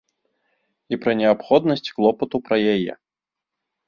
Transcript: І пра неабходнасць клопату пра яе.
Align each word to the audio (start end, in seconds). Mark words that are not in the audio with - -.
І 0.95 0.97
пра 1.03 1.11
неабходнасць 1.19 1.93
клопату 1.97 2.41
пра 2.47 2.57
яе. 2.73 2.93